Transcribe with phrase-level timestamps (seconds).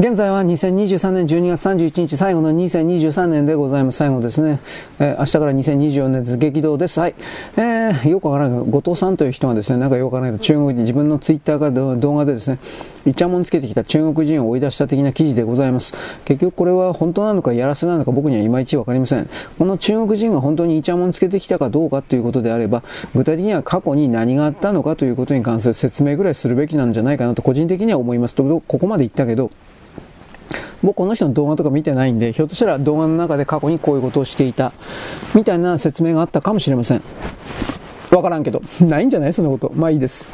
[0.00, 3.98] 現在は2023年12月31日最後の2023年でございます。
[3.98, 4.58] 最後ですね。
[4.98, 6.36] えー、明日から2024年です。
[6.38, 7.00] 激動です。
[7.00, 7.14] はい。
[7.58, 12.58] えー、よくわからない後藤さんという人がですね、なんかよくわからない中国人、自分のツイッターから動画でですね、
[13.04, 15.94] イチャモンつけてきた中国人を追い出した的な記事でございます。
[16.24, 19.28] 結局これは本当なのかやらせなのか僕にはいまいちわかりません。
[19.58, 22.82] この中国人が本当にイチャモンつけてきたかどうかということであれば、
[23.14, 28.34] 具体的には過去に何があったのかということに関する説明ぐらいするべきなんじゃないかなと個人的には思います。
[28.34, 29.50] と、ここまで言ったけど、
[30.82, 34.72] 僕この人の動画とか見てないんで、ひょっとしたら動画の中で過去にこういうことをしていた、
[35.34, 37.02] みたいな説明があったかもしれません。
[38.10, 38.62] わからんけど。
[38.80, 39.32] ないんじゃない？
[39.32, 39.72] そんなこと。
[39.74, 40.26] まあいいです。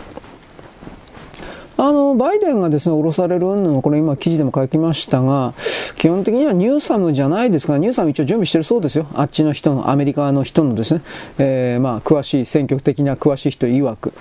[1.87, 5.55] あの、バイデンがですね、降ろされるのこれ今記事でも書きましたが、
[5.95, 9.07] 基本的にはニューサムじゃないですが、ニューサム一応準備してるそうですよ。
[9.15, 11.03] あっちの人の、アメリカの人のですね、
[11.39, 14.13] えー、まあ、詳しい、選挙的な詳しい人曰く。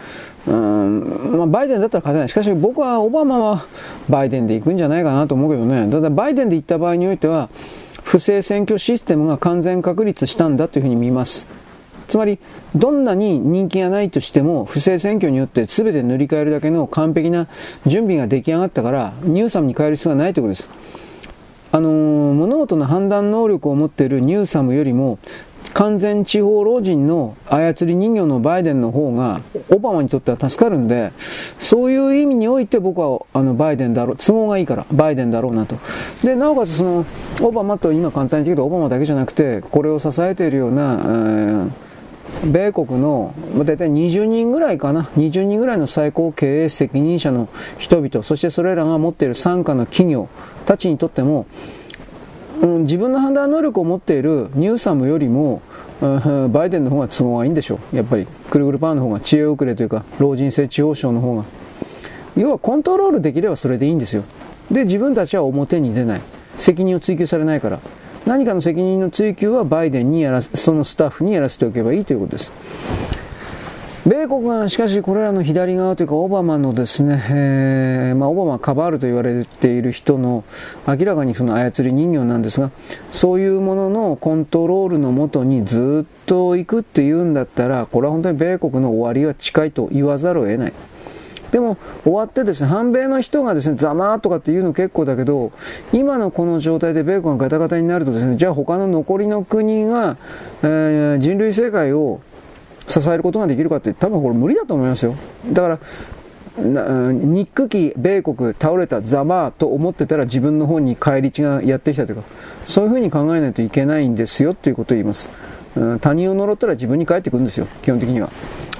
[0.45, 2.29] うん、まあ、バイデンだったら勝てない。
[2.29, 3.65] しかし僕はオバマは
[4.09, 5.89] バイデンで行くんじゃないかなと思うけどね。
[5.89, 7.49] ただバイデンで行った場合においては、
[8.03, 11.64] 不正選挙システムが完全確立したんだというふうに見ます。
[12.07, 12.39] つまり、
[12.75, 17.47] どんなに人気がないとしても、不正選挙によって全て塗り替えるだけの完璧な
[17.85, 20.69] 準備が出来上がったから、ニューサムに変える必要がないということです。
[21.71, 25.19] あのー、物事の判断能力を持っているニューサムよりも、
[25.73, 31.11] 完全地方老人の操り人形のバイデンの方がオバマにとっては助かるんで、
[31.59, 35.75] そういう意味において僕はあのバイデンだろう、都合がいいからバイデンだろうなと。
[36.23, 37.05] で、なおかつその、
[37.41, 41.84] オバマと今簡単に言うけど、オバマだけじゃなくて、これを支えているような、えー
[42.43, 50.27] 米国の大体20人ぐらいかな、20人ぐらいの最高経営責任者の人々、そしてそれらが持っている傘下の企業
[50.65, 51.45] たちにとっても、
[52.61, 55.61] うん、自分の判断能力を持っているニューサムよりも、
[56.01, 57.95] うん、バイデンの方が都合がいいんでしょう。
[57.95, 61.45] やっぱり、くるくるパンの方が知恵遅れというか、老人性地方省の方が。
[62.35, 64.23] 要はコントロールできればそれでいいんですよ。
[64.71, 66.21] で、自分たちは表に出ない。
[66.57, 67.79] 責任を追及されないから。
[68.25, 72.51] 何かの責任の追及はバイデンにやらそのスタッフにやらせておけばいいということです。
[74.05, 80.43] 米国がしかしこれらの左側というかオバマのですね、えー、まあ、オバマカバールと言われている人の
[80.87, 82.69] 明らかにその操り人形なんですが
[83.09, 90.73] そういうもののコントロールのもとにずっと行くっていうんだったらこれは本当に米国の終わりは近いと言わざるを得ない。
[91.51, 95.51] でも終わってですね、反米の人がですね、ざまーとかって言うの結構だけど、
[95.93, 100.17] 今のこの状態で米国がガタガタになるとですね、じゃあ他の残りの国が、
[100.63, 102.21] えー、人類世界を
[102.87, 105.15] 支えることができるかって多分これ無理だと思いますよ。
[105.51, 105.79] だから、
[106.57, 112.23] 憎き米国倒れたざまーと思ってたら自分の方に返り血がやってきたというか、
[112.65, 115.29] そういうふうに考えないといけないんですよということを言います。
[115.99, 118.29] 他人を呪ったら自分に返ってくるんですよ、基本的には。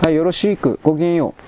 [0.02, 0.80] はい、よろしく。
[0.84, 1.42] ごきげんよう。